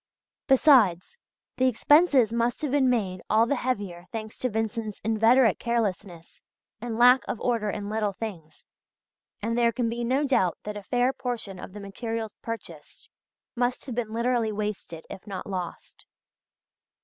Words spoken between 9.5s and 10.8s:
there can be no doubt that